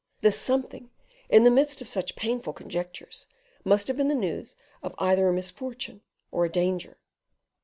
[0.21, 0.89] This something
[1.29, 3.27] in the midst of such painful conjectures
[3.63, 6.97] must have been the news of either a misfortune or a danger.